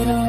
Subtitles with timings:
[0.00, 0.27] it all.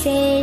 [0.00, 0.39] say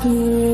[0.00, 0.53] chi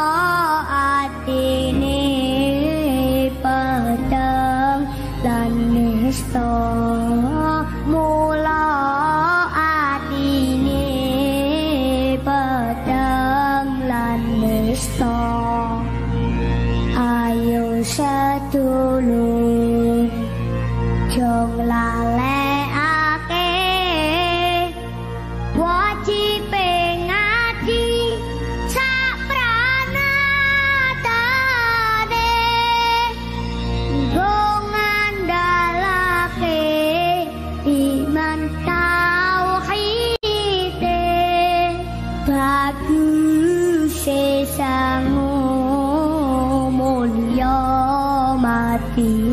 [48.91, 49.30] happy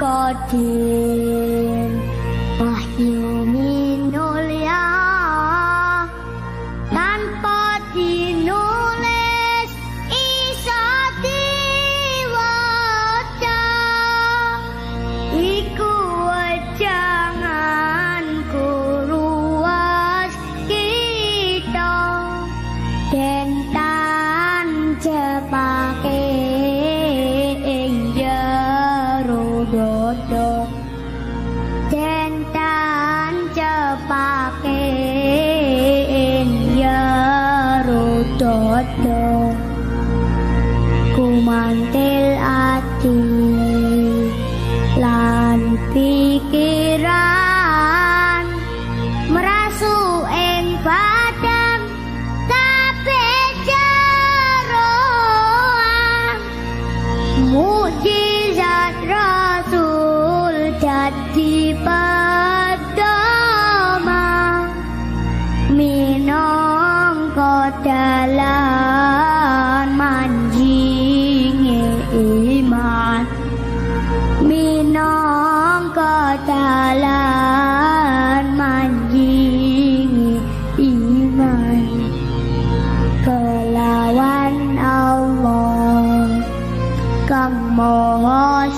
[0.00, 1.31] God có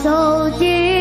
[0.03, 0.94] 走进。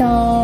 [0.00, 0.39] した。